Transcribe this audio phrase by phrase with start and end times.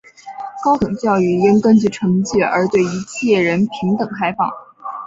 [0.63, 4.49] 高等教育应根据成绩而对一切人平等开放。